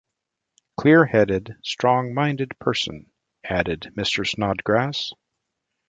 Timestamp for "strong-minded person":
1.61-3.11